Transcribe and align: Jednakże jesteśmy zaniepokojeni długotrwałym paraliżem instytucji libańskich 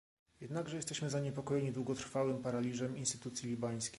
Jednakże 0.41 0.75
jesteśmy 0.75 1.09
zaniepokojeni 1.09 1.71
długotrwałym 1.71 2.41
paraliżem 2.41 2.97
instytucji 2.97 3.49
libańskich 3.49 3.89